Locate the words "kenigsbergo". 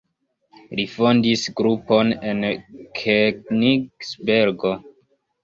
3.01-4.75